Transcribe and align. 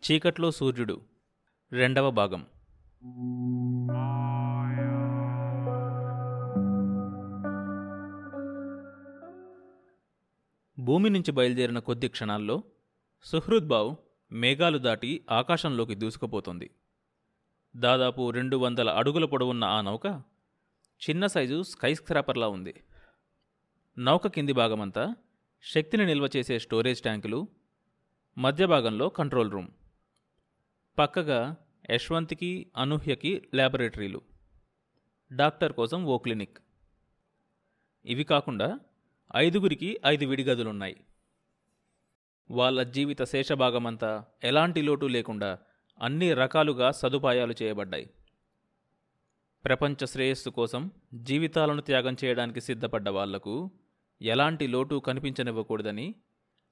చీకట్లో 0.00 0.50
సూర్యుడు. 0.50 1.00
రెండవ 1.72 2.10
భాగం. 2.10 2.46
భూమి 10.78 11.10
నుంచి 11.10 11.32
బయలుదేరిన 11.32 11.78
కొద్ది 11.78 12.08
క్షణాల్లో 12.08 12.62
సుహృద్బావ్ 13.22 13.96
మేఘాలు 14.32 14.78
దాటి 14.78 15.24
ఆకాశంలోకి 15.30 15.94
దూసుకుపోతుంది. 15.94 16.70
దాదాపు 17.76 18.30
రెండు 18.30 18.56
వందల 18.56 18.90
అడుగుల 18.90 19.24
పొడవున్న 19.24 19.64
ఆ 19.64 19.80
నౌక 19.80 20.22
చిన్న 21.10 21.26
సైజు 21.26 21.62
స్కై 21.62 21.94
స్క్రాపర్లా 21.94 22.48
ఉంది. 22.48 22.74
నౌక 23.98 24.26
కింది 24.26 24.52
భాగమంతా 24.52 25.14
శక్తిని 25.62 26.06
నిల్వ 26.06 26.28
చేసే 26.36 26.58
స్టోరేజ్ 26.58 27.00
ట్యాంకులు 27.00 27.48
మధ్య 28.38 28.66
భాగంలో 28.66 29.08
కంట్రోల్ 29.08 29.52
రూమ్. 29.52 29.68
పక్కగా 31.00 31.56
యశ్వంత్కి 31.90 32.70
అనూహ్యకి 32.76 33.48
ల్యాబొరేటరీలు. 33.54 34.20
డాక్టర్ 35.32 35.72
కోసం 35.72 36.04
ఓ 36.04 36.18
క్లినిక్. 36.18 36.58
ఇవి 38.04 38.24
కాకుండా 38.24 38.80
ఐదుగురికి 39.36 40.00
ఐదు 40.06 40.26
విడిగదులున్నాయి. 40.26 40.96
వాళ్ళ 42.50 42.82
జీవిత 42.82 43.24
శేషభాగమంతా 43.24 44.24
ఎలాంటి 44.44 44.82
లోటు 44.82 45.06
లేకుండా 45.06 45.58
అన్ని 46.02 46.32
రకాలుగా 46.32 46.90
సదుపాయాలు 46.90 47.54
చేయబడ్డాయి. 47.62 48.10
ప్రపంచ 49.64 50.06
శ్రేయస్సు 50.06 50.50
కోసం 50.50 50.90
జీవితాలను 51.14 51.80
త్యాగం 51.80 52.16
చేయడానికి 52.24 52.60
సిద్ధపడ్డ 52.60 53.08
వాళ్ళకు 53.08 53.70
ఎలాంటి 54.22 54.66
లోటు 54.66 55.02
కనిపించనివ్వకూడదని 55.06 56.14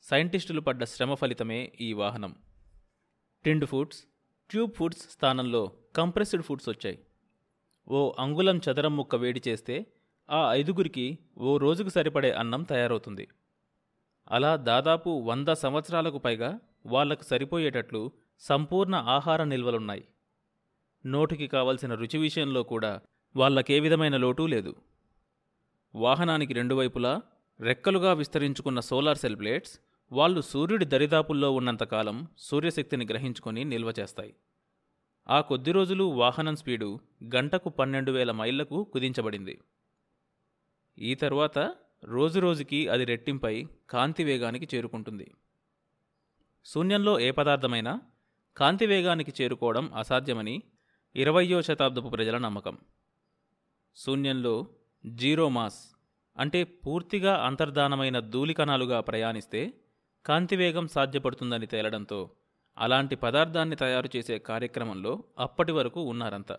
సైంటిస్టులు 0.03 0.61
పడ్డ 0.61 0.85
శ్రమ 0.85 1.15
ఫలితమే 1.15 1.73
ఈ 1.81 1.93
వాహనం. 1.93 2.37
టిండ్ 3.45 3.67
ఫుడ్స్ 3.67 4.05
ట్యూబ్ 4.51 4.73
ఫుడ్స్ 4.75 5.11
స్థానంలో 5.11 5.73
కంప్రెస్డ్ 5.97 6.43
ఫుడ్స్ 6.43 6.69
వచ్చాయి. 6.69 6.99
ఓ 7.89 8.13
అంగుళం 8.19 8.61
చదరం 8.67 8.97
ముక్క 8.97 9.17
వేడి 9.17 9.43
చేస్తే 9.49 9.87
ఆ 10.31 10.53
ఐదుగురికి 10.53 11.19
ఓ 11.39 11.57
రోజుకు 11.57 11.89
సరిపడే 11.89 12.31
అన్నం 12.33 12.63
తయారవుతుంది. 12.63 13.29
అలా 14.31 14.57
దాదాపు 14.57 15.11
వంద 15.11 15.49
సంవత్సరాలకు 15.49 16.19
పైగా 16.19 16.61
వాళ్ళకు 16.87 17.23
సరిపోయేటట్లు 17.23 18.13
సంపూర్ణ 18.39 18.95
ఆహార 18.95 19.45
నిల్వలున్నాయి. 19.45 20.05
నోటికి 21.07 21.47
కావలసిన 21.47 21.95
రుచి 21.95 22.19
విషయంలో 22.19 22.63
కూడా 22.63 23.01
వాళ్ళకే 23.37 23.81
విధమైన 23.81 24.17
లోటు 24.17 24.43
లేదు. 24.43 24.77
వాహనానికి 25.95 26.53
రెండు 26.53 26.75
వైపులా 26.75 27.23
రెక్కలుగా 27.61 28.13
విస్తరించుకున్న 28.13 28.81
సోలార్ 28.81 29.19
సెల్ 29.19 29.39
ప్లేట్స్ 29.39 29.81
వాళ్ళు 30.13 30.41
సూర్యుడి 30.41 30.85
దరిదాపుల్లో 30.85 31.51
ఉన్నంతకాలం 31.51 32.29
సూర్యశక్తిని 32.39 33.07
గ్రహించుకొని 33.07 33.65
నిల్వ 33.65 33.93
చేస్తాయి. 34.01 34.35
ఆ 35.29 35.41
కొద్ది 35.41 35.73
రోజులు 35.73 36.05
వాహనం 36.05 36.57
స్పీడు 36.57 37.01
గంటకు 37.37 37.69
పన్నెండు 37.69 38.13
వేల 38.13 38.33
మైళ్ళకు 38.33 38.85
కుదించబడింది. 38.85 39.61
ఈ 40.99 41.15
తర్వాత 41.15 41.75
రోజురోజుకి 42.05 42.89
అది 42.89 43.05
రెట్టింపై 43.05 43.67
కాంతి 43.91 44.25
వేగానికి 44.25 44.77
చేరుకుంటుంది. 44.77 45.35
శూన్యంలో 46.65 47.21
ఏ 47.21 47.31
పదార్థమైనా 47.31 48.01
కాంతి 48.57 48.87
వేగానికి 48.87 49.43
చేరుకోవడం 49.43 49.95
అసాధ్యమని 49.95 50.63
ఇరవయో 51.17 51.63
శతాబ్దపు 51.63 52.09
ప్రజల 52.09 52.39
నమ్మకం. 52.39 52.79
శూన్యంలో 53.97 54.67
జీరో 55.07 55.49
మాస్ 55.49 55.95
అంటే 56.37 56.65
పూర్తిగా 56.65 57.37
అంతర్ధానమైన 57.37 58.19
ధూళికణాలుగా 58.19 59.01
ప్రయాణిస్తే 59.01 59.73
కాంతివేగం 60.27 60.89
సాధ్యపడుతుందని 60.89 61.67
తేలడంతో 61.67 62.31
అలాంటి 62.79 63.17
పదార్థాన్ని 63.17 63.77
తయారు 63.77 64.09
చేసే 64.17 64.39
కార్యక్రమంలో 64.39 65.25
అప్పటి 65.39 65.73
వరకు 65.73 66.01
ఉన్నారంతా. 66.01 66.59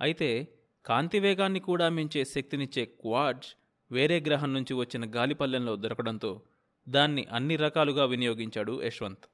అయితే 0.00 0.48
కాంతివేగాన్ని 0.86 1.60
కూడా 1.60 1.88
మించే 1.88 2.24
శక్తినిచ్చే 2.24 2.84
క్వాడ్జ్ 2.84 3.46
వేరే 3.92 4.20
గ్రహం 4.20 4.54
నుంచి 4.54 4.74
వచ్చిన 4.74 5.14
గాలిపల్లెంలో 5.14 5.76
దొరకడంతో 5.76 6.42
దాన్ని 6.88 7.26
అన్ని 7.32 7.56
రకాలుగా 7.56 8.04
వినియోగించాడు 8.04 8.82
యశ్వంత్. 8.82 9.26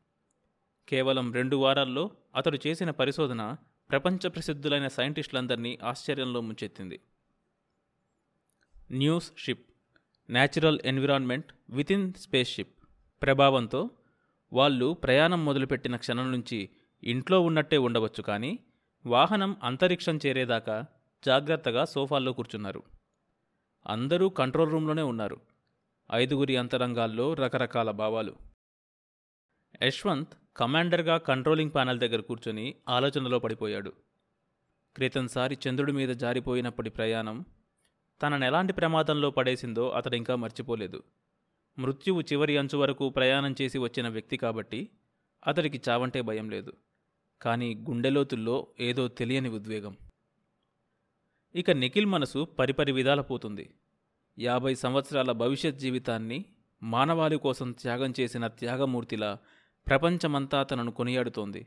కేవలం 0.88 1.32
రెండు 1.32 1.56
వారాల్లో 1.56 2.10
అతడు 2.34 2.58
చేసిన 2.66 2.90
పరిశోధన 2.90 3.56
ప్రపంచ 3.90 4.28
ప్రసిద్ధులైన 4.28 4.88
సైంటిస్టులందరినీ 4.88 5.78
ఆశ్చర్యంలో 5.82 6.40
ముంచెత్తింది. 6.40 7.00
News 8.92 9.32
ship 9.38 9.66
natural 10.30 10.80
environment 10.84 11.52
within 11.70 12.12
spaceship. 12.54 12.75
ప్రభావంతో 13.22 13.90
వాళ్ళు 14.52 14.92
ప్రయాణం 14.92 15.44
మొదలుపెట్టిన 15.44 15.96
క్షణం 15.96 16.32
నుంచి 16.32 16.70
ఇంట్లో 17.04 17.40
ఉన్నట్టే 17.40 17.76
ఉండవచ్చు 17.76 18.22
కానీ 18.22 18.58
వాహనం 19.06 19.56
అంతరిక్షం 19.62 20.18
చేరేదాకా 20.26 20.84
జాగ్రత్తగా 21.26 21.84
సోఫాల్లో 21.84 22.32
కూర్చున్నారు. 22.32 22.82
అందరూ 23.86 24.28
కంట్రోల్ 24.28 24.70
రూమ్లోనే 24.70 25.02
ఉన్నారు. 25.02 25.40
ఐదుగురి 26.12 26.56
అంతరంగాల్లో 26.56 27.34
రకరకాల 27.34 27.90
భావాలు. 27.90 28.36
యశ్వంత్ 29.82 30.32
కమాండర్గా 30.56 31.16
కంట్రోలింగ్ 31.16 31.70
ప్యానెల్ 31.74 31.98
దగ్గర 31.98 32.20
కూర్చొని 32.20 32.74
ఆలోచనలో 32.88 33.38
పడిపోయాడు. 33.38 33.92
క్రితంసారి 34.96 35.58
చంద్రుడి 35.68 35.92
మీద 35.92 36.08
జారిపోయినప్పటి 36.08 36.90
ప్రయాణం 36.90 37.44
తనను 38.22 38.44
ఎలాంటి 38.44 38.72
ప్రమాదంలో 38.72 39.30
పడేసిందో 39.30 39.88
అతడింకా 39.88 40.16
ఇంకా 40.16 40.34
మర్చిపోలేదు. 40.34 41.02
మృత్యువు 41.78 42.20
చివరి 42.20 42.56
అంచు 42.56 42.78
వరకు 42.78 43.08
ప్రయాణం 43.08 43.54
చేసి 43.62 43.78
వచ్చిన 43.78 44.08
వ్యక్తి 44.08 44.36
కాబట్టి 44.36 44.88
అతడికి 45.46 45.80
చావంటే 45.88 46.20
భయం 46.20 46.50
లేదు. 46.50 46.72
కానీ 47.42 47.74
గుండెలోతుల్లో 47.74 48.66
ఏదో 48.80 49.08
తెలియని 49.08 49.48
ఉద్వేగం. 49.48 49.96
ఇక 51.54 51.70
నిఖిల్ 51.70 52.06
మనసు 52.06 52.44
పరిపరి 52.44 52.92
విధాల 52.92 53.20
పోతుంది. 53.20 53.70
యాభై 54.38 54.74
సంవత్సరాల 54.74 55.32
భవిష్యత్ 55.32 55.78
జీవితాన్ని 55.78 56.44
మానవాళి 56.82 57.36
కోసం 57.36 57.72
త్యాగం 57.72 58.14
చేసిన 58.20 58.46
త్యాగమూర్తిలా 58.46 59.38
ప్రపంచమంతా 59.86 60.62
తనను 60.62 60.90
కొనియాడుతోంది. 60.90 61.66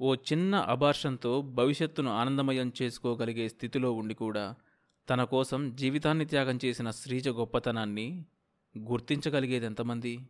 ఓ 0.00 0.14
చిన్న 0.14 0.54
అబార్షంతో 0.54 1.42
భవిష్యత్తును 1.42 2.10
ఆనందమయం 2.10 2.72
చేసుకోగలిగే 2.82 3.48
స్థితిలో 3.48 3.92
ఉండి 3.92 4.14
కూడా 4.14 4.54
తన 5.10 5.24
కోసం 5.24 5.76
జీవితాన్ని 5.76 6.24
త్యాగం 6.24 6.58
చేసిన 6.64 6.90
శ్రీజ 6.90 7.28
గొప్పతనాన్ని 7.28 8.24
గుర్తించగలిగేది 8.78 9.66
ఎంతమంది 9.66 10.28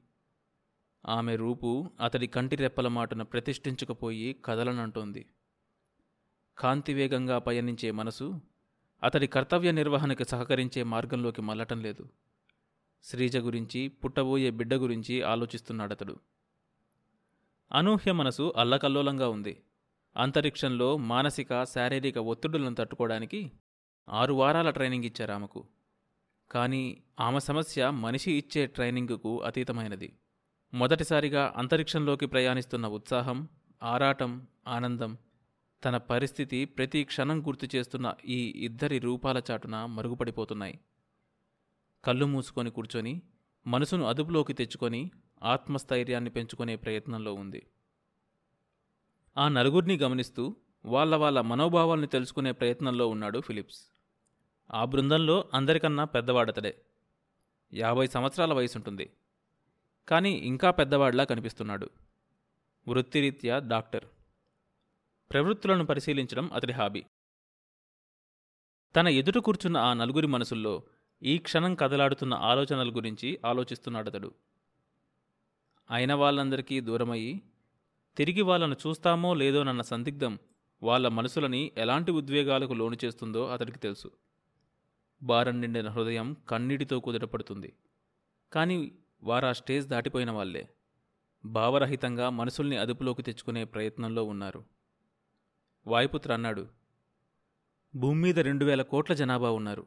ఆమె 1.06 1.36
రూపు 1.36 1.90
అతడి 2.00 2.26
కంటి 2.26 2.56
రెప్పల 2.56 2.88
మాటను 2.88 3.24
ప్రతిష్ఠించకపోయి 3.24 4.36
కదలనంటోంది. 4.44 5.26
కాంతివేగంగా 6.58 7.38
పయనించే 7.38 7.90
మనసు 7.90 8.40
అతడి 9.02 9.26
కర్తవ్య 9.26 9.72
నిర్వహణకు 9.72 10.24
సహకరించే 10.24 10.82
మార్గంలోకి 10.82 11.42
మళ్ళటం 11.42 11.82
లేదు. 11.82 12.08
శ్రీజ 13.04 13.36
గురించి 13.36 13.88
పుట్టబోయే 13.88 14.50
బిడ్డ 14.50 14.74
గురించి 14.74 15.22
ఆలోచిస్తున్నాడతడు. 15.22 16.16
అనూహ్య 17.72 18.12
మనసు 18.12 18.54
అల్లకల్లోలంగా 18.56 19.28
ఉంది. 19.28 19.62
అంతరిక్షంలో 20.16 20.96
మానసిక 20.96 21.64
శారీరక 21.64 22.18
ఒత్తిడులను 22.18 22.74
తట్టుకోవడానికి 22.74 23.52
ఆరు 24.08 24.34
వారాల 24.34 24.70
ట్రైనింగ్ 24.70 25.04
ఇచ్చారు 25.04 25.32
ఆమెకు 25.32 25.64
కానీ 26.50 27.02
ఆమె 27.20 27.40
సమస్య 27.40 27.90
మనిషి 27.90 28.32
ఇచ్చే 28.32 28.66
ట్రైనింగుకు 28.66 29.42
అతీతమైనది. 29.42 30.12
మొదటిసారిగా 30.74 31.54
అంతరిక్షంలోకి 31.56 32.26
ప్రయాణిస్తున్న 32.26 32.86
ఉత్సాహం 32.86 33.48
ఆరాటం 33.82 34.46
ఆనందం 34.66 35.18
తన 35.84 35.96
పరిస్థితి 35.96 36.64
ప్రతి 36.64 37.04
క్షణం 37.04 37.48
గుర్తు 37.48 37.76
చేస్తున్న 37.76 38.14
ఈ 38.24 38.38
ఇద్దరి 38.44 38.98
రూపాల 38.98 39.42
చాటున 39.50 39.86
మరుగుపడిపోతున్నాయి. 39.86 40.80
కళ్ళు 42.04 42.26
మూసుకొని 42.26 42.70
కూర్చొని 42.70 43.22
మనసును 43.66 44.04
అదుపులోకి 44.04 44.52
తెచ్చుకొని 44.52 45.10
ఆత్మస్థైర్యాన్ని 45.42 46.30
పెంచుకునే 46.30 46.76
ప్రయత్నంలో 46.76 47.34
ఉంది. 47.34 47.66
ఆ 49.36 49.48
నలుగురిని 49.48 49.96
గమనిస్తూ 49.96 50.56
వాళ్ళ 50.84 51.16
వాళ్ళ 51.16 51.40
మనోభావాల్ని 51.40 52.06
తెలుసుకునే 52.06 52.52
ప్రయత్నంలో 52.52 53.08
ఉన్నాడు 53.08 53.40
ఫిలిప్స్. 53.40 53.97
ఆ 54.70 54.84
బృందంలో 54.84 55.44
అందరికన్నా 55.54 56.04
పెద్దవాడతడే. 56.04 56.82
యాభై 57.74 58.06
సంవత్సరాల 58.06 58.52
వయసుంటుంది. 58.52 59.10
కానీ 60.08 60.30
ఇంకా 60.32 60.70
పెద్దవాడిలా 60.70 61.24
కనిపిస్తున్నాడు. 61.24 61.90
వృత్తిరీత్యా 62.88 63.58
డాక్టర్. 63.58 64.04
ప్రవృత్తులను 65.32 65.86
పరిశీలించడం 65.86 66.52
అతడి 66.52 66.72
హాబీ. 66.72 67.04
తన 68.96 69.08
ఎదుట 69.08 69.38
కూర్చున్న 69.38 69.76
ఆ 69.76 69.92
నలుగురి 69.92 70.26
మనసుల్లో 70.26 70.82
ఈ 71.22 71.38
క్షణం 71.38 71.74
కదలాడుతున్న 71.74 72.34
ఆలోచనల 72.34 72.96
గురించి 72.96 73.40
ఆలోచిస్తున్నాడతడు. 73.46 74.34
అయిన 75.90 76.14
వాళ్ళందరికీ 76.14 76.80
దూరమయ్యి 76.80 77.42
తిరిగి 78.16 78.42
వాళ్ళను 78.42 78.76
చూస్తామో 78.86 79.34
లేదోనన్న 79.34 79.82
సందిగ్ధం 79.82 80.38
వాళ్ళ 80.82 81.08
మనసులని 81.08 81.72
ఎలాంటి 81.76 82.10
ఉద్వేగాలకు 82.10 82.72
లోను 82.72 82.96
చేస్తుందో 83.04 83.46
అతడికి 83.46 83.78
తెలుసు. 83.78 84.10
భారం 85.22 85.60
నిండిన 85.60 85.88
హృదయం 85.88 86.36
కన్నీటితో 86.48 87.00
కుదుటపడుతుంది. 87.00 87.72
కానీ 88.52 88.92
వారా 89.22 89.52
స్టేజ్ 89.52 89.88
దాటిపోయిన 89.88 90.30
వాళ్ళే. 90.30 90.68
భావరహితంగా 91.44 92.30
మనసుల్ని 92.30 92.76
అదుపులోకి 92.76 93.22
తెచ్చుకునే 93.22 93.64
ప్రయత్నంలో 93.64 94.24
ఉన్నారు. 94.24 94.64
వాయుపుత్ర 95.86 96.32
అన్నాడు 96.32 96.68
భూమి 97.96 98.20
మీద 98.20 98.38
రెండు 98.38 98.64
వేల 98.64 98.82
కోట్ల 98.82 99.14
జనాభా 99.14 99.50
ఉన్నారు. 99.50 99.86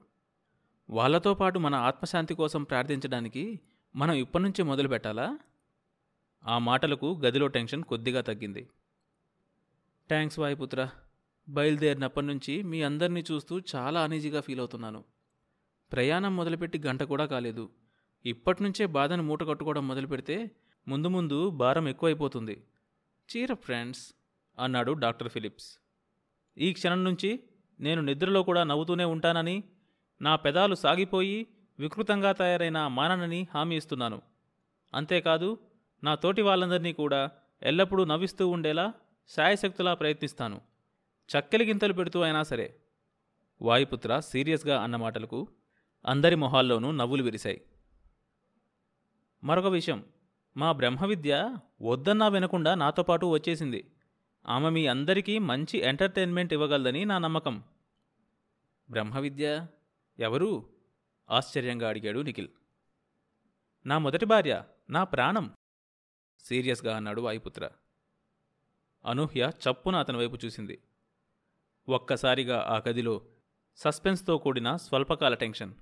వాళ్ళతో 0.90 1.34
పాటు 1.34 1.60
మన 1.60 1.76
ఆత్మశాంతి 1.76 2.34
కోసం 2.34 2.64
ప్రార్థించడానికి 2.64 3.60
మనం 3.96 4.14
ఇప్పటి 4.14 4.44
నుంచే 4.44 4.64
మొదలు 4.64 4.88
పెట్టాలా? 4.88 5.40
ఆ 6.46 6.58
మాటలకు 6.58 7.22
గదిలో 7.26 7.48
టెన్షన్ 7.48 7.84
కొద్దిగా 7.84 8.22
తగ్గింది. 8.22 8.70
థ్యాంక్స్ 10.08 10.40
వాయుపుత్ర. 10.40 10.90
బయలుదేరినప్పటి 11.50 12.26
నుంచి 12.26 12.64
మీ 12.64 12.82
అందరినీ 12.82 13.24
చూస్తూ 13.32 13.62
చాలా 13.76 14.04
అనీజీగా 14.04 14.42
ఫీల్ 14.42 14.60
అవుతున్నాను. 14.60 15.11
ప్రయాణం 15.92 16.36
మొదలుపెట్టి 16.36 16.82
గంట 16.88 17.04
కూడా 17.04 17.26
కాలేదు. 17.26 17.70
ఇప్పటినుంచే 18.26 18.86
బాధను 18.86 19.24
మూట 19.24 19.44
కట్టుకోవడం 19.44 19.88
మొదలు 19.88 20.08
పెడితే 20.08 20.52
ముందు 20.88 21.08
ముందు 21.08 21.50
భారం 21.50 21.88
ఎక్కువైపోతుంది. 21.88 22.64
చీర 23.30 23.54
ఫ్రెండ్స్ 23.54 24.14
అన్నాడు 24.60 24.92
డాక్టర్ 24.92 25.30
ఫిలిప్స్. 25.30 25.80
ఈ 26.58 26.74
క్షణం 26.74 27.04
నుంచి 27.04 27.44
నేను 27.80 28.02
నిద్రలో 28.02 28.44
కూడా 28.44 28.64
నవ్వుతూనే 28.64 29.04
ఉంటానని 29.04 29.64
నా 30.22 30.36
పెదాలు 30.36 30.76
సాగిపోయి 30.76 31.48
వికృతంగా 31.80 32.32
తయారైన 32.32 32.88
మాననని 32.88 33.48
హామీ 33.54 33.76
ఇస్తున్నాను. 33.76 34.22
అంతేకాదు 34.94 35.58
నా 36.04 36.16
తోటి 36.16 36.42
వాళ్ళందరినీ 36.42 36.94
కూడా 36.94 37.32
ఎల్లప్పుడూ 37.64 38.06
నవ్విస్తూ 38.06 38.48
ఉండేలా 38.48 38.94
శాయశక్తులా 39.30 39.94
ప్రయత్నిస్తాను. 39.94 40.62
చక్కెలి 41.30 41.66
గింతలు 41.66 41.94
పెడుతూ 41.94 42.22
అయినా 42.22 42.44
సరే. 42.44 42.76
వాయుపుత్ర 43.62 44.20
సీరియస్గా 44.20 44.82
అన్న 44.82 44.96
మాటలకు 44.96 45.48
అందరి 46.06 46.36
మొహాల్లోనూ 46.36 46.92
నవ్వులు 46.92 47.24
విరిశాయి. 47.24 47.62
మరొక 49.44 49.66
విషయం 49.66 50.06
మా 50.58 50.72
బ్రహ్మవిద్య 50.72 51.58
వద్దన్నా 51.82 52.28
వినకుండా 52.28 52.76
నాతో 52.76 53.04
పాటు 53.04 53.26
వచ్చేసింది. 53.26 53.92
ఆమె 54.46 54.70
మీ 54.70 54.88
అందరికీ 54.88 55.40
మంచి 55.40 55.78
ఎంటర్టైన్మెంట్ 55.78 56.54
ఇవ్వగలదని 56.54 57.06
నా 57.06 57.18
నమ్మకం. 57.18 57.64
బ్రహ్మవిద్య? 58.90 59.68
ఎవరు? 60.20 60.70
ఆశ్చర్యంగా 61.30 61.90
అడిగాడు 61.90 62.20
నిఖిల్. 62.20 62.48
నా 63.86 63.98
మొదటి 63.98 64.26
భార్య 64.26 64.64
నా 64.90 65.04
ప్రాణం. 65.04 65.54
సీరియస్గా 66.40 66.98
అన్నాడు 66.98 67.22
వాయుపుత్ర. 67.22 67.70
అనూహ్య 69.06 69.52
చప్పున 69.70 69.96
అతని 69.96 70.18
వైపు 70.18 70.38
చూసింది. 70.46 70.82
ఒక్కసారిగా 71.90 72.60
ఆ 72.60 72.90
గదిలో 72.90 73.22
సస్పెన్స్తో 73.76 74.38
కూడిన 74.38 74.76
స్వల్పకాల 74.76 75.34
టెన్షన్. 75.34 75.74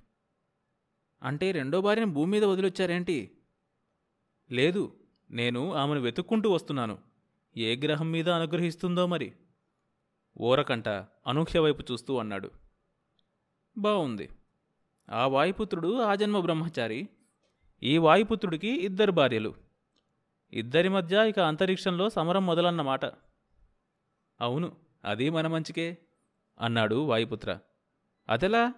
అంటే 1.24 1.52
రెండో 1.52 1.82
భార్యను 1.82 2.14
భూమి 2.14 2.32
మీద 2.32 2.46
వదిలొచ్చారేంటి? 2.46 3.38
లేదు 4.52 5.00
నేను 5.32 5.74
ఆమెను 5.74 6.00
వెతుక్కుంటూ 6.00 6.52
వస్తున్నాను. 6.52 6.98
ఏ 7.58 7.76
గ్రహం 7.76 8.12
మీద 8.12 8.30
అనుగ్రహిస్తుందో 8.30 9.08
మరి? 9.08 9.34
ఓరకంట 10.42 10.90
అనూహ్య 11.28 11.60
వైపు 11.60 11.84
చూస్తూ 11.92 12.18
అన్నాడు. 12.18 12.52
బావుంది. 13.78 14.30
ఆ 15.10 15.28
వాయుపుత్రుడు 15.28 16.02
ఆ 16.02 16.16
జన్మ 16.16 16.40
బ్రహ్మచారి. 16.40 17.10
ఈ 17.84 17.98
వాయుపుత్రుడికి 17.98 18.68
ఇద్దరు 18.68 19.12
భార్యలు. 19.12 19.54
ఇద్దరి 20.54 20.90
మధ్య 20.90 21.30
ఇక 21.30 21.40
అంతరిక్షంలో 21.40 22.10
సమరం 22.10 22.46
మొదలన్నమాట. 22.46 23.06
అవును 24.42 24.76
అది 25.06 25.30
మన 25.30 25.48
మంచికే 25.48 25.98
అన్నాడు 26.62 26.96
వాయుపుత్ర. 26.96 27.60
అదెలా? 28.30 28.74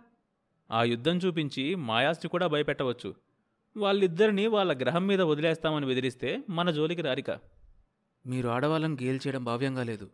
ఆ 0.72 0.84
యుద్ధం 0.84 1.18
చూపించి 1.18 1.76
మాయాస్ని 1.76 2.30
కూడా 2.30 2.48
భయపెట్టవచ్చు. 2.48 3.16
వాళ్ళిద్దరినీ 3.78 4.48
వాళ్ళ 4.48 4.80
గ్రహం 4.80 5.08
మీద 5.08 5.22
వదిలేస్తామని 5.22 5.86
బెదిరిస్తే 5.86 6.44
మన 6.50 6.72
జోలికి 6.72 7.02
రారిక. 7.02 7.32
మీరు 8.26 8.50
ఆడవాళ్ళని 8.50 8.94
గేల్ 9.04 9.20
చేయడం 9.28 9.44
భావ్యంగా 9.44 9.84
లేదు. 9.84 10.10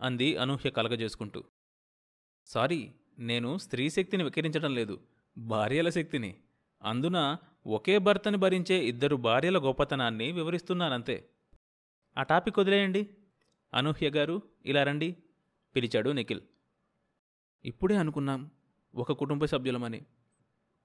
అంది 0.00 0.36
అనూహ్య 0.36 0.70
కలగజేసుకుంటూ. 0.70 1.44
సారీ 2.46 2.92
నేను 3.18 3.58
స్త్రీ 3.58 3.90
శక్తిని 3.90 4.24
వికరించడం 4.24 4.74
లేదు 4.74 5.00
భార్యల 5.38 5.88
శక్తిని. 5.88 6.34
అందున 6.82 7.36
ఒకే 7.66 7.98
భర్తని 7.98 8.36
భరించే 8.36 8.84
ఇద్దరు 8.84 9.16
భార్యల 9.16 9.58
గొప్పతనాన్ని 9.58 10.32
వివరిస్తున్నానంతే. 10.32 11.28
ఆ 12.18 12.22
టాపిక్ 12.22 12.58
వదిలేయండి. 12.58 13.08
అనూహ్య 13.74 14.10
గారు 14.10 14.42
ఇలా 14.66 14.82
రండి 14.82 15.16
పిలిచాడు 15.76 16.10
నిఖిల్. 16.10 16.40
ఇప్పుడే 17.64 17.96
అనుకున్నాం. 17.96 18.50
ఒక 18.94 19.12
కుటుంబ 19.12 19.44
సభ్యులమని. 19.44 20.06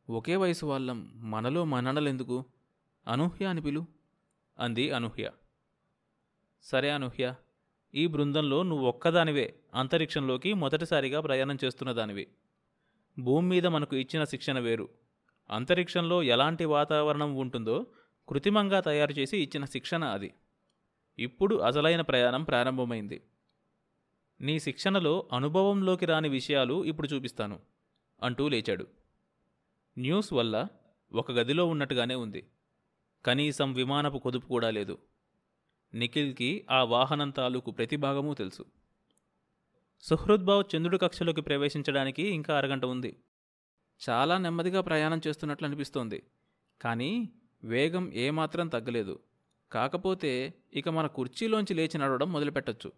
ఒకే 0.09 0.35
వయసు 0.35 0.65
వాళ్ళం 0.65 1.11
మనలో 1.15 1.65
మననలెందుకు 1.65 2.45
అనూహ్య 3.07 3.45
అని 3.45 3.61
పిలు. 3.61 3.85
అంది 4.59 4.91
అనూహ్య. 4.91 5.31
సరే 6.61 6.89
అనూహ్య 6.89 7.35
ఈ 7.95 8.07
బృందంలో 8.07 8.63
నువ్వు 8.63 8.87
ఒక్కదానివే 8.87 9.59
అంతరిక్షంలోకి 9.73 10.53
మొదటిసారిగా 10.53 11.21
ప్రయాణం 11.21 11.57
చేస్తున్న 11.63 11.91
దానివి 11.91 12.27
భూమి 13.19 13.49
మీద 13.49 13.67
మనకు 13.67 13.95
ఇచ్చిన 13.95 14.23
శిక్షణ 14.23 14.59
వేరు. 14.59 14.89
అంతరిక్షంలో 15.49 16.23
ఎలాంటి 16.23 16.65
వాతావరణం 16.65 17.35
ఉంటుందో 17.35 17.85
కృత్రిమంగా 18.29 18.79
తయారు 18.79 19.11
చేసి 19.11 19.37
ఇచ్చిన 19.37 19.65
శిక్షణ 19.65 20.03
అది. 20.03 20.33
ఇప్పుడు 21.19 21.55
అసలైన 21.55 22.01
ప్రయాణం 22.01 22.43
ప్రారంభమైంది. 22.43 23.21
నీ 24.41 24.59
శిక్షణలో 24.59 25.29
అనుభవంలోకి 25.33 26.05
రాని 26.05 26.29
విషయాలు 26.29 26.85
ఇప్పుడు 26.85 27.07
చూపిస్తాను. 27.07 27.59
అంటూ 28.23 28.49
లేచాడు. 28.49 28.87
న్యూస్ 29.97 30.33
వల్ల 30.33 30.67
ఒక 31.13 31.31
గదిలో 31.31 31.65
ఉన్నట్టుగానే 31.65 32.15
ఉంది. 32.15 32.47
కనీసం 33.25 33.73
విమానపు 33.73 34.17
కొదుపు 34.17 34.47
కూడా 34.47 34.69
లేదు. 34.69 34.97
నిఖిల్కి 35.93 36.65
ఆ 36.71 36.83
వాహనం 36.83 37.29
తాలూకు 37.29 37.71
ప్రతి 37.71 37.95
భాగము 37.95 38.33
తెలుసు. 38.33 38.65
సుహృద్భావ్ 40.01 40.63
చంద్రుడి 40.75 40.97
కక్షలోకి 40.97 41.41
ప్రవేశించడానికి 41.41 42.23
ఇంకా 42.27 42.57
అరగంట 42.57 42.85
ఉంది. 42.85 43.17
చాలా 44.09 44.37
నెమ్మదిగా 44.37 44.81
ప్రయాణం 44.81 45.21
చేస్తున్నట్లు 45.27 45.67
అనిపిస్తోంది. 45.67 46.23
కానీ 46.81 47.29
వేగం 47.63 48.11
ఏమాత్రం 48.13 48.67
తగ్గలేదు. 48.67 49.19
కాకపోతే 49.71 50.53
ఇక 50.73 50.89
మన 50.89 51.07
కుర్చీలోంచి 51.07 51.73
లేచి 51.73 51.97
నడవడం 51.97 52.33
మొదలుపెట్టొచ్చు. 52.33 52.91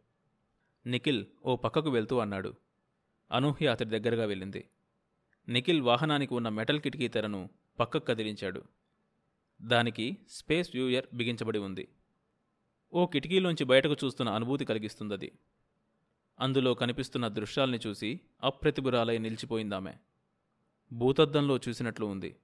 నిఖిల్ 0.86 1.26
ఓ 1.46 1.56
పక్కకు 1.56 1.90
వెళ్తూ 1.90 2.20
అన్నాడు. 2.20 2.54
అనూహ్య 3.32 3.68
అతడి 3.68 4.00
దగ్గరగా 4.00 4.26
వెళ్ళింది. 4.26 4.70
నిఖిల్ 5.50 5.82
వాహనానికి 5.82 6.34
ఉన్న 6.34 6.50
మెటల్ 6.50 6.80
కిటికీ 6.80 7.08
తెరను 7.08 7.50
పక్కకు 7.80 8.06
కదిలించాడు. 8.06 8.64
దానికి 9.62 10.18
స్పేస్ 10.30 10.70
వ్యూయర్ 10.74 11.06
బిగించబడి 11.14 11.60
ఉంది. 11.60 11.88
ఓ 12.94 13.06
కిటికీలోంచి 13.06 13.64
బయటకు 13.64 13.94
చూస్తున్న 13.94 14.32
అనుభూతి 14.32 14.66
కలిగిస్తుందది. 14.66 15.32
అందులో 16.40 16.74
కనిపిస్తున్న 16.74 17.28
దృశ్యాల్ని 17.28 17.80
చూసి 17.88 18.20
అప్రతిభురాలై 18.44 19.18
నిలిచిపోయిందామె. 19.18 19.94
భూతద్దంలో 20.94 21.58
చూసినట్లు 21.58 22.06
ఉంది. 22.06 22.36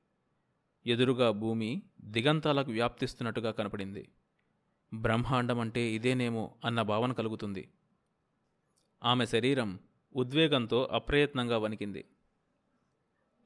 ఎదురుగా 0.88 1.32
భూమి 1.32 1.82
దిగంతాలకు 2.02 2.72
వ్యాప్తిస్తున్నట్టుగా 2.72 3.52
కనపడింది. 3.52 4.10
బ్రహ్మాండం 4.94 5.60
అంటే 5.60 5.82
ఇదేనేమో 5.82 6.56
అన్న 6.66 6.82
భావన 6.82 7.14
కలుగుతుంది. 7.14 7.70
ఆమె 9.04 9.26
శరీరం 9.26 9.80
ఉద్వేగంతో 10.16 10.90
అప్రయత్నంగా 10.92 11.58
వణికింది. 11.58 12.06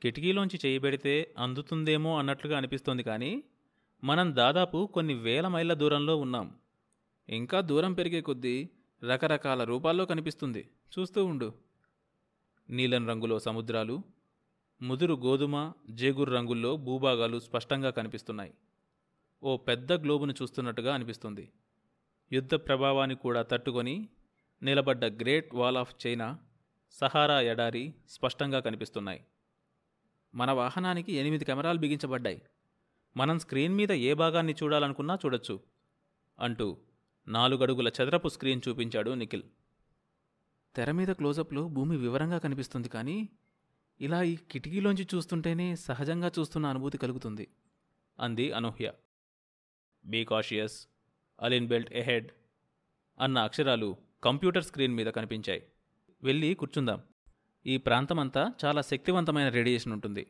కిటికీలోంచి 0.05 0.59
చేయబెడితే 0.65 1.33
అందుతుందేమో 1.37 2.17
అన్నట్లుగా 2.17 2.57
అనిపిస్తోంది 2.57 3.03
కానీ 3.03 3.43
మనం 4.03 4.35
దాదాపు 4.35 4.89
కొన్ని 4.93 5.13
వేల 5.13 5.47
మైళ్ళ 5.47 5.73
దూరంలో 5.73 6.17
ఉన్నాం. 6.17 6.55
ఇంకా 7.29 7.61
దూరం 7.61 7.93
పెరిగే 7.93 8.21
కొద్దీ 8.21 8.69
రకరకాల 9.03 9.63
రూపాల్లో 9.63 10.05
కనిపిస్తుంది. 10.05 10.69
చూస్తూ 10.99 11.25
ఉండు. 11.25 11.53
నీలం 12.69 13.07
రంగులో 13.07 13.39
సముద్రాలు 13.39 14.01
ముదురు 14.81 15.13
గోధుమ 15.13 15.73
జేగురు 15.89 16.31
రంగుల్లో 16.31 16.77
భూభాగాలు 16.77 17.39
స్పష్టంగా 17.39 17.89
కనిపిస్తున్నాయి. 17.89 18.53
ఓ 19.43 19.57
పెద్ద 19.57 19.93
గ్లోబును 19.93 20.33
చూస్తున్నట్టుగా 20.41 20.93
అనిపిస్తుంది. 20.93 21.51
యుద్ధ 22.31 22.55
ప్రభావాన్ని 22.55 23.15
కూడా 23.15 23.41
తట్టుకొని 23.41 24.09
నిలబడ్డ 24.63 25.05
great 25.05 25.55
wall 25.55 25.77
of 25.77 26.07
China 26.07 26.39
Sahara 26.91 27.41
ఎడారి 27.41 27.93
స్పష్టంగా 28.09 28.59
కనిపిస్తున్నాయి. 28.59 29.25
మన 30.35 30.51
వాహనానికి 30.51 31.13
ఎనిమిది 31.13 31.45
కెమెరాలు 31.45 31.77
బిగించబడ్డాయి. 31.77 32.41
మనం 33.17 33.39
స్క్రీన్ 33.39 33.75
మీద 33.75 33.91
ఏ 33.91 34.13
భాగాన్ని 34.13 34.55
చూడాలనుకున్నా 34.63 35.15
చూడొచ్చు 35.15 35.59
అంటూ 36.39 36.77
నాలుగడుగుల 37.27 37.87
చదరపు 37.87 38.27
స్క్రీన్ 38.27 38.61
చూపించాడు 38.69 39.11
నిఖిల్. 39.11 39.43
తెర 40.75 40.91
మీద 40.91 41.07
క్లోజప్లో 41.07 41.67
భూమి 41.67 41.97
వివరంగా 41.97 42.37
కనిపిస్తుంది 42.37 42.89
కానీ 42.89 43.29
ఇలా 44.01 44.23
ఈ 44.23 44.35
కిటికీలోంచి 44.35 45.07
చూస్తుంటేనే 45.15 45.75
సహజంగా 45.75 46.31
చూస్తున్న 46.39 46.65
అనుభూతి 46.65 46.97
కలుగుతుంది 46.97 47.47
అంది 48.19 48.51
Anuhya. 48.51 48.93
Be 50.05 50.25
cautious 50.25 50.87
alien 51.41 51.67
belt 51.67 51.93
ahead 51.93 52.31
అన్న 53.19 53.37
అక్షరాలు 53.37 53.95
కంప్యూటర్ 54.23 54.63
స్క్రీన్ 54.63 54.93
మీద 54.93 55.07
కనిపించాయి. 55.07 55.63
వెళ్ళి 56.23 56.53
కూర్చుందాం. 56.53 57.03
ఈ 57.67 57.77
ప్రాంతమంతా 57.77 58.53
చాలా 58.65 58.81
శక్తివంతమైన 58.81 59.49
రేడియేషన్ 59.49 59.93
ఉంటుంది. 59.93 60.27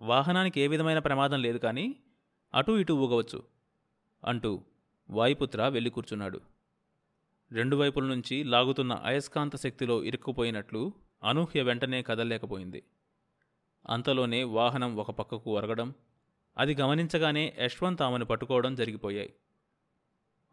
వాహనానికి 0.00 0.60
ఏ 0.60 0.66
విధమైన 0.66 0.98
ప్రమాదం 0.98 1.42
లేదు 1.42 1.58
కానీ 1.58 1.96
అటు 2.54 2.72
ఇటు 2.72 2.92
ఊగవచ్చు 2.92 3.42
అంటూ 4.24 4.64
వాయుపుత్ర 5.10 5.68
వెళ్ళి 5.68 5.90
కూర్చున్నాడు. 5.90 6.40
రెండు 7.52 7.76
వైపుల 7.76 8.04
నుంచి 8.04 8.44
లాగుతున్న 8.44 8.92
అయస్కాంత 8.92 9.56
శక్తిలో 9.56 10.04
ఇరుక్కుపోయినట్లు 10.04 10.92
అనూహ్య 11.24 11.62
వెంటనే 11.62 12.02
కదలలేకపోయింది. 12.02 12.82
అంతలోనే 13.90 14.42
వాహనం 14.42 14.96
ఒక 14.96 15.10
పక్కకు 15.10 15.56
ఒరగడం 15.56 15.94
అది 16.58 16.74
గమనించగానే 16.74 17.56
యశ్వంత్ 17.58 18.02
ఆమెను 18.02 18.24
పట్టుకోవడం 18.24 18.74
జరిగిపోయాయి. 18.74 19.34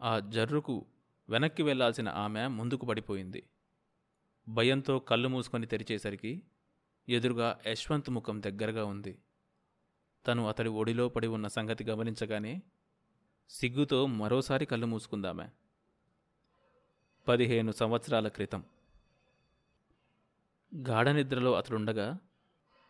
ఆ 0.01 0.19
జర్రుకు 0.19 0.85
వెనక్కి 1.29 1.63
వెళ్ళాల్సిన 1.63 2.09
ఆమె 2.09 2.47
ముందుకు 2.47 2.85
పడిపోయింది. 2.85 3.43
భయంతో 4.49 4.99
కళ్ళు 4.99 5.27
మూసుకొని 5.27 5.65
తెరిచేసరికి 5.65 6.43
ఎదురుగా 7.09 7.59
యశ్వంత్ 7.67 8.09
ముఖం 8.09 8.41
దగ్గరగా 8.43 8.85
ఉంది. 8.85 9.19
తను 10.27 10.47
అతడి 10.47 10.69
ఒడిలో 10.69 11.09
పడి 11.09 11.27
ఉన్న 11.27 11.47
సంగతి 11.47 11.83
గమనించగానే 11.83 12.61
సిగ్గుతో 13.49 14.05
మరోసారి 14.05 14.65
కళ్ళు 14.65 14.87
మూసుకుందామే. 14.87 15.49
పదిహేను 17.27 17.71
సంవత్సరాల 17.71 18.27
క్రితం. 18.27 18.63
గాఢనిద్రలో 20.75 21.53
అతడుండగా 21.53 22.17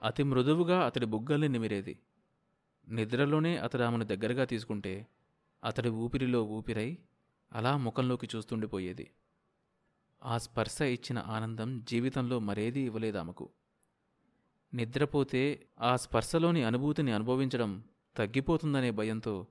అతి 0.03 0.23
మృదువుగా 0.23 0.85
అతడి 0.85 1.05
బుగ్గల్ని 1.05 1.49
నిమిరేది. 1.49 1.99
నిద్రలోనే 2.89 3.57
అతడు 3.57 3.83
ఆమెను 3.83 4.05
దగ్గరగా 4.05 4.45
తీసుకుంటే 4.45 5.07
అతడి 5.63 5.89
ఊపిరిలో 5.89 6.43
ఊపిరై 6.43 6.97
అలా 7.53 7.77
ముఖంలోకి 7.77 8.29
చూస్తుండిపోయేది. 8.35 9.11
ఆ 10.23 10.37
స్పర్శ 10.37 10.81
ఇచ్చిన 10.81 11.19
ఆనందం 11.19 11.83
జీవితంలో 11.83 12.39
మరేదీ 12.39 12.85
ఇవ్వలేదు 12.85 13.17
ఆమెకు. 13.17 13.49
నిద్రపోతే 14.73 15.67
ఆ 15.79 15.95
స్పర్శలోని 15.95 16.63
అనుభూతిని 16.63 17.11
అనుభవించడం 17.11 17.83
తగ్గిపోతుందనే 18.17 18.91
భయంతో 18.91 19.47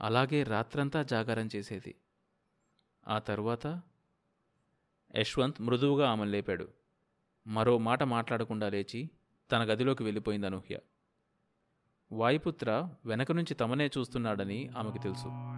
అలాగే 0.00 0.42
రాత్రంతా 0.42 1.02
జాగారం 1.02 1.48
చేసేది. 1.56 1.94
ఆ 3.08 3.18
తరువాత 3.18 3.82
యశ్వంత్ 5.16 5.60
మృదువుగా 5.60 6.10
ఆమెను 6.10 6.30
లేపాడు. 6.30 6.68
మరో 7.46 7.78
మాట 7.78 8.02
మాట్లాడకుండా 8.02 8.68
లేచి 8.68 9.10
తన 9.52 9.62
గదిలోకి 9.62 10.02
వెళ్ళిపోయింది 10.02 10.46
అనూహ్య. 10.46 10.78
వాయుపుత్ర 12.12 12.88
వెనక 13.06 13.32
నుంచి 13.32 13.54
తమనే 13.54 13.90
చూస్తున్నాడని 13.98 14.68
ఆమెకు 14.68 14.98
తెలుసు. 14.98 15.57